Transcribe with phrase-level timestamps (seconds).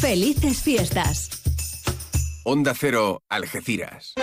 [0.00, 1.30] Felices fiestas.
[2.44, 4.14] Onda Cero, Algeciras.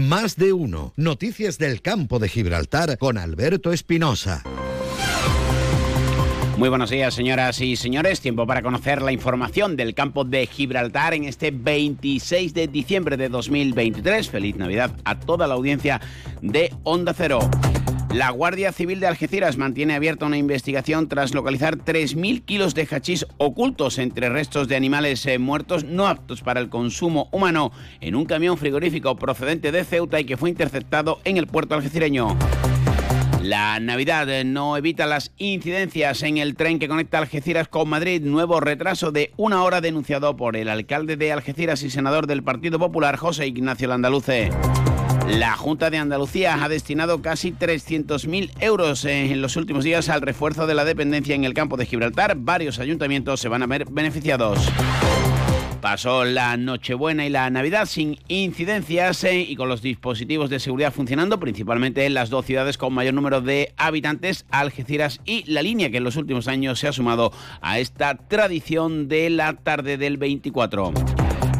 [0.00, 0.92] Más de uno.
[0.96, 4.44] Noticias del campo de Gibraltar con Alberto Espinosa.
[6.56, 8.22] Muy buenos días, señoras y señores.
[8.22, 13.28] Tiempo para conocer la información del campo de Gibraltar en este 26 de diciembre de
[13.28, 14.30] 2023.
[14.30, 16.00] Feliz Navidad a toda la audiencia
[16.40, 17.40] de Onda Cero.
[18.14, 23.26] La Guardia Civil de Algeciras mantiene abierta una investigación tras localizar 3.000 kilos de hachís
[23.36, 28.24] ocultos entre restos de animales eh, muertos no aptos para el consumo humano en un
[28.24, 32.34] camión frigorífico procedente de Ceuta y que fue interceptado en el puerto algecireño.
[33.46, 38.20] La Navidad no evita las incidencias en el tren que conecta Algeciras con Madrid.
[38.20, 42.80] Nuevo retraso de una hora denunciado por el alcalde de Algeciras y senador del Partido
[42.80, 44.50] Popular, José Ignacio Landaluce.
[45.28, 50.66] La Junta de Andalucía ha destinado casi 300.000 euros en los últimos días al refuerzo
[50.66, 52.34] de la dependencia en el campo de Gibraltar.
[52.36, 54.58] Varios ayuntamientos se van a ver beneficiados.
[55.86, 60.92] Pasó la Nochebuena y la Navidad sin incidencias eh, y con los dispositivos de seguridad
[60.92, 65.88] funcionando, principalmente en las dos ciudades con mayor número de habitantes, Algeciras y La Línea,
[65.88, 70.16] que en los últimos años se ha sumado a esta tradición de la tarde del
[70.16, 70.92] 24.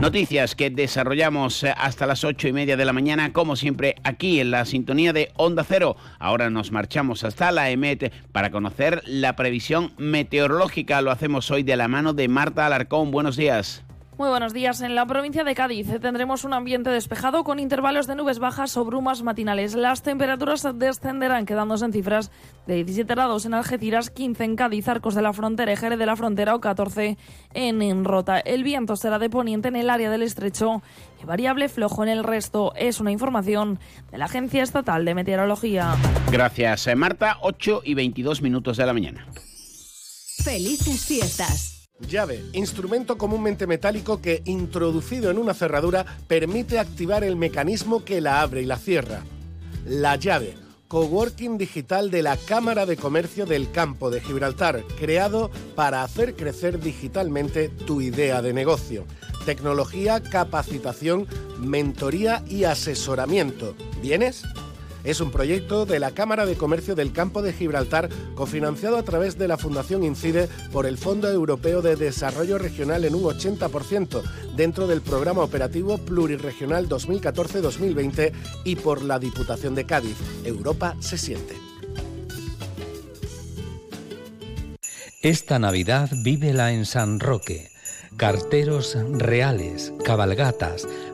[0.01, 4.41] Noticias que desarrollamos eh, hasta las ocho y media de la mañana, como siempre, aquí
[4.41, 5.97] en la sintonía de Onda Cero.
[6.19, 11.01] Ahora nos marchamos hasta la EMET para conocer la previsión meteorológica.
[11.01, 13.13] Lo hacemos hoy de la mano de Marta Alarcón.
[13.13, 13.86] Buenos días.
[14.19, 14.81] Muy buenos días.
[14.81, 18.85] En la provincia de Cádiz tendremos un ambiente despejado con intervalos de nubes bajas o
[18.87, 19.75] brumas matinales.
[19.75, 22.31] Las temperaturas descenderán quedándose en cifras
[22.67, 26.07] de 17 grados en Algeciras, 15 en Cádiz, Arcos de la Frontera y Jerez de
[26.07, 27.19] la Frontera o 14
[27.53, 28.39] en Rota.
[28.39, 30.83] El viento será de poniente en el área del estrecho
[31.23, 32.73] y variable flojo en el resto.
[32.75, 33.79] Es una información
[34.11, 35.95] de la Agencia Estatal de Meteorología.
[36.33, 37.37] Gracias, eh, Marta.
[37.43, 39.27] 8 y 22 minutos de la mañana.
[40.43, 41.76] Felices fiestas.
[41.99, 48.43] Llave, instrumento comúnmente metálico que, introducido en una cerradura, permite activar el mecanismo que la
[48.43, 49.23] abre y la cierra.
[49.87, 50.55] La llave,
[50.89, 56.81] coworking digital de la Cámara de Comercio del Campo de Gibraltar, creado para hacer crecer
[56.81, 59.07] digitalmente tu idea de negocio.
[59.47, 61.27] Tecnología, capacitación,
[61.61, 63.75] mentoría y asesoramiento.
[64.03, 64.43] ¿Vienes?
[65.07, 69.39] Es un proyecto de la Cámara de Comercio del Campo de Gibraltar, cofinanciado a través
[69.39, 74.23] de la Fundación Incide por el Fondo Europeo de Desarrollo Regional en un 80%,
[74.57, 78.33] dentro del Programa Operativo Pluriregional 2014-2020
[78.65, 80.17] y por la Diputación de Cádiz.
[80.45, 81.55] Europa se siente.
[85.23, 87.71] Esta Navidad vívela en San Roque
[88.17, 90.89] carteros reales, cabalgatas,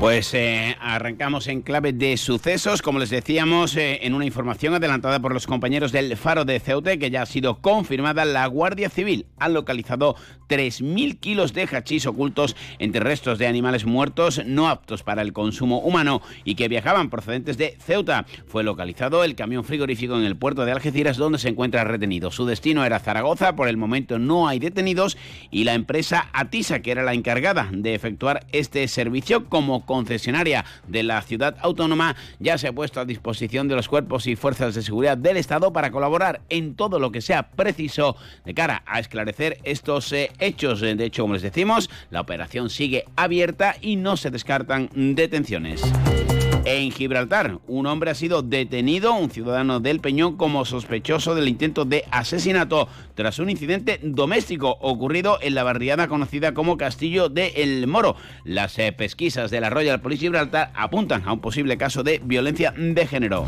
[0.00, 5.18] Pues eh, arrancamos en clave de sucesos, como les decíamos, eh, en una información adelantada
[5.18, 9.26] por los compañeros del Faro de Ceute, que ya ha sido confirmada, la Guardia Civil
[9.38, 10.14] ha localizado
[10.48, 15.80] 3.000 kilos de hachís ocultos entre restos de animales muertos no aptos para el consumo
[15.80, 18.24] humano y que viajaban procedentes de Ceuta.
[18.46, 22.30] Fue localizado el camión frigorífico en el puerto de Algeciras, donde se encuentra retenido.
[22.30, 25.18] Su destino era Zaragoza, por el momento no hay detenidos,
[25.50, 31.02] y la empresa Atisa, que era la encargada de efectuar este servicio como concesionaria de
[31.02, 34.82] la ciudad autónoma ya se ha puesto a disposición de los cuerpos y fuerzas de
[34.82, 39.58] seguridad del Estado para colaborar en todo lo que sea preciso de cara a esclarecer
[39.64, 40.80] estos eh, hechos.
[40.80, 45.82] De hecho, como les decimos, la operación sigue abierta y no se descartan detenciones.
[46.70, 51.86] En Gibraltar, un hombre ha sido detenido, un ciudadano del Peñón, como sospechoso del intento
[51.86, 57.86] de asesinato tras un incidente doméstico ocurrido en la barriada conocida como Castillo de El
[57.86, 58.16] Moro.
[58.44, 62.74] Las eh, pesquisas de la Royal Police Gibraltar apuntan a un posible caso de violencia
[62.76, 63.46] de género.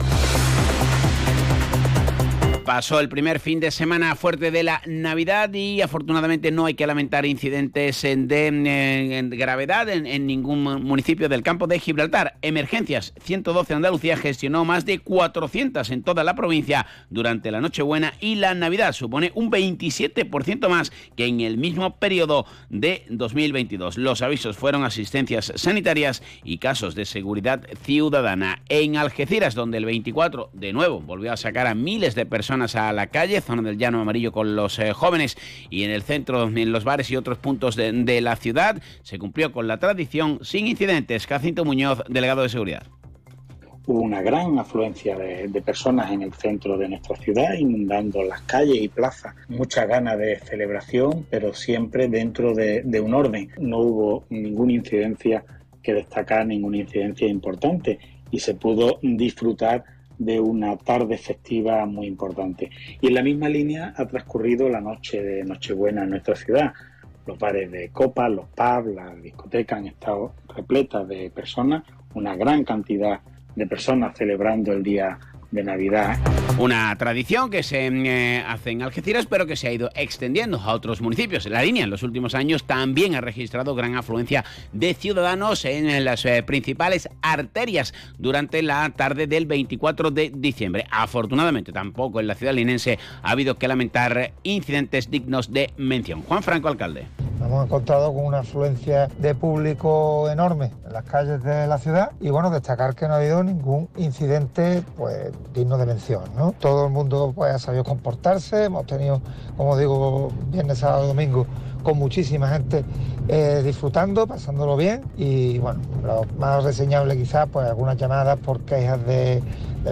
[2.71, 6.87] Pasó el primer fin de semana fuerte de la Navidad y afortunadamente no hay que
[6.87, 12.39] lamentar incidentes de gravedad en, ningún municipio del campo de Gibraltar.
[12.43, 18.37] Emergencias 112 Andalucía gestionó más de 400 en toda la provincia durante la Nochebuena y
[18.37, 18.93] la Navidad.
[18.93, 23.99] Supone un 27% más que en el mismo periodo de 2022.
[23.99, 28.63] Los avisos fueron asistencias sanitarias y casos de seguridad ciudadana.
[28.69, 32.93] En Algeciras, donde el 24 de nuevo volvió a sacar a miles de personas a
[32.93, 35.37] la calle, zona del llano amarillo con los eh, jóvenes
[35.71, 38.81] y en el centro, en los bares y otros puntos de, de la ciudad.
[39.03, 41.27] Se cumplió con la tradición sin incidentes.
[41.27, 42.87] Jacinto Muñoz, delegado de seguridad
[43.91, 48.81] hubo una gran afluencia de, personas en el centro de nuestra ciudad, inundando las calles
[48.81, 49.35] y plazas.
[49.49, 53.51] Muchas ganas de celebración, pero siempre dentro de, un orden.
[53.59, 55.45] No hubo ninguna incidencia
[55.83, 57.99] que destacar, ninguna incidencia importante
[58.31, 59.85] y se pudo disfrutar
[60.21, 62.71] de una tarde festiva muy importante.
[63.01, 66.75] Y en la misma línea ha transcurrido la noche de Nochebuena en nuestra ciudad.
[67.27, 72.65] Los bares de copas, los pubs, las discotecas han estado repletas de personas, una gran
[72.65, 73.21] cantidad
[73.57, 75.19] de personas celebrando el día
[75.51, 76.19] de Navidad.
[76.59, 80.75] Una tradición que se eh, hace en Algeciras, pero que se ha ido extendiendo a
[80.75, 81.47] otros municipios.
[81.47, 86.25] La línea en los últimos años también ha registrado gran afluencia de ciudadanos en las
[86.25, 90.87] eh, principales arterias durante la tarde del 24 de diciembre.
[90.91, 96.23] Afortunadamente, tampoco en la ciudad linense ha habido que lamentar incidentes dignos de mención.
[96.23, 97.07] Juan Franco, alcalde.
[97.45, 102.31] Hemos encontrado con una afluencia de público enorme en las calles de la ciudad y
[102.31, 106.25] bueno, destacar que no ha habido ningún incidente pues digno de mención.
[106.59, 109.23] Todo el mundo pues ha sabido comportarse, hemos tenido,
[109.57, 111.47] como digo, viernes, sábado, domingo
[111.83, 112.85] con muchísima gente
[113.29, 119.05] eh, disfrutando, pasándolo bien y bueno, lo más reseñable quizás pues algunas llamadas por quejas
[119.07, 119.43] de,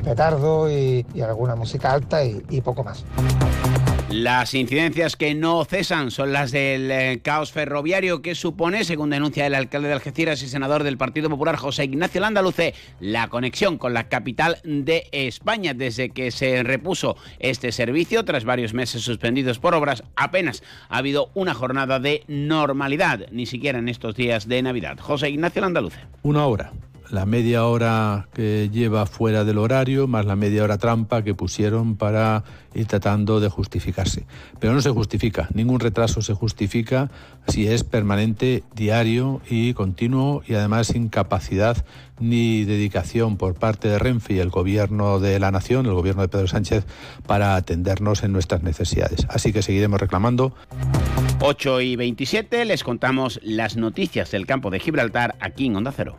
[0.05, 3.05] petardo y, alguna música alta y poco más.
[4.10, 9.46] Las incidencias que no cesan son las del eh, caos ferroviario que supone, según denuncia
[9.46, 13.93] el alcalde de Algeciras y senador del Partido Popular José Ignacio Landaluce, la conexión con
[13.93, 15.75] la capital de España.
[15.75, 21.31] Desde que se repuso este servicio, tras varios meses suspendidos por obras, apenas ha habido
[21.34, 24.99] una jornada de normalidad, ni siquiera en estos días de Navidad.
[24.99, 26.00] José Ignacio Landaluce.
[26.22, 26.72] Una hora
[27.10, 31.96] la media hora que lleva fuera del horario, más la media hora trampa que pusieron
[31.96, 32.44] para
[32.75, 34.26] ir tratando de justificarse.
[34.60, 37.10] Pero no se justifica, ningún retraso se justifica
[37.49, 41.84] si es permanente, diario y continuo y además sin capacidad
[42.20, 46.28] ni dedicación por parte de Renfe y el gobierno de la nación, el gobierno de
[46.28, 46.84] Pedro Sánchez,
[47.26, 49.26] para atendernos en nuestras necesidades.
[49.31, 50.55] Así que seguiremos reclamando.
[51.40, 56.19] 8 y 27 les contamos las noticias del campo de Gibraltar aquí en Onda Cero.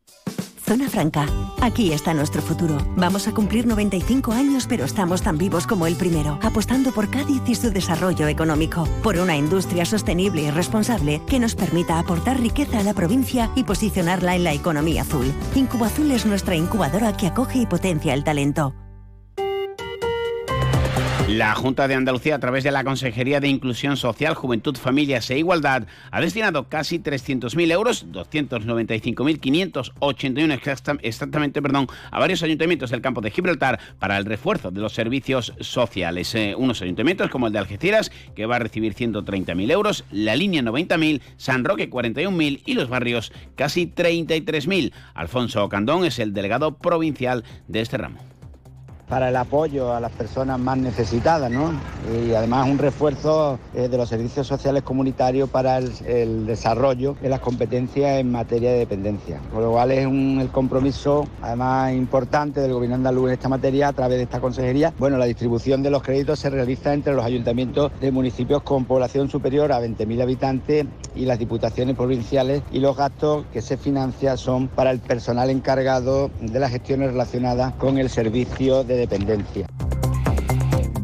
[0.71, 1.27] Zona Franca.
[1.59, 2.77] Aquí está nuestro futuro.
[2.95, 7.41] Vamos a cumplir 95 años, pero estamos tan vivos como el primero, apostando por Cádiz
[7.45, 12.79] y su desarrollo económico, por una industria sostenible y responsable que nos permita aportar riqueza
[12.79, 15.33] a la provincia y posicionarla en la economía azul.
[15.55, 18.73] Incuba Azul es nuestra incubadora que acoge y potencia el talento.
[21.31, 25.37] La Junta de Andalucía, a través de la Consejería de Inclusión Social, Juventud, Familias e
[25.37, 33.31] Igualdad, ha destinado casi 300.000 euros, 295.581 exactamente, perdón, a varios ayuntamientos del campo de
[33.31, 36.35] Gibraltar para el refuerzo de los servicios sociales.
[36.35, 40.61] Eh, unos ayuntamientos como el de Algeciras, que va a recibir 130.000 euros, la línea
[40.61, 44.91] 90.000, San Roque 41.000 y los barrios casi 33.000.
[45.13, 48.19] Alfonso Candón es el delegado provincial de este ramo
[49.11, 51.73] para el apoyo a las personas más necesitadas, ¿no?
[52.15, 57.41] Y además un refuerzo eh, de los servicios sociales comunitarios para el, desarrollo de las
[57.41, 59.41] competencias en materia de dependencia.
[59.51, 63.89] Con lo cual es un, el compromiso, además importante del Gobierno andaluz en esta materia
[63.89, 64.93] a través de esta consejería.
[64.97, 69.29] Bueno, la distribución de los créditos se realiza entre los ayuntamientos de municipios con población
[69.29, 74.69] superior a 20.000 habitantes y las diputaciones provinciales y los gastos que se financian son
[74.69, 79.80] para el personal encargado de las gestiones relacionadas con el servicio de dependencia.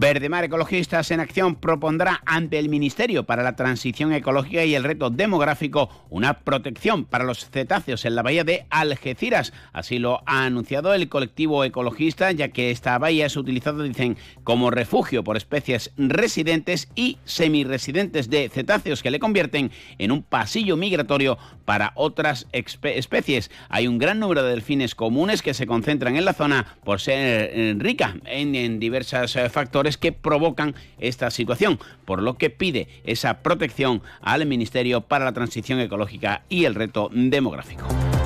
[0.07, 5.09] Verdemar Ecologistas en Acción propondrá ante el Ministerio para la Transición Ecológica y el Reto
[5.09, 9.51] Demográfico una protección para los cetáceos en la bahía de Algeciras.
[9.73, 14.71] Así lo ha anunciado el colectivo ecologista, ya que esta bahía es utilizada, dicen, como
[14.71, 21.37] refugio por especies residentes y semiresidentes de cetáceos que le convierten en un pasillo migratorio
[21.65, 23.51] para otras especies.
[23.67, 27.51] Hay un gran número de delfines comunes que se concentran en la zona por ser
[27.51, 29.49] eh, rica en, diversos eh,
[29.97, 35.79] que provocan esta situación, por lo que pide esa protección al Ministerio para la Transición
[35.79, 37.85] Ecológica y el Reto Demográfico.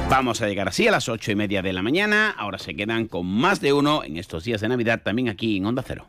[0.10, 2.36] Vamos a llegar así a las ocho y media de la mañana.
[2.38, 5.66] Ahora se quedan con más de uno en estos días de Navidad también aquí en
[5.66, 6.08] Onda Cero.